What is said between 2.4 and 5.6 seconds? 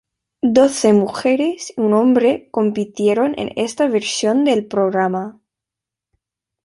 compitieron en esta versión del programa.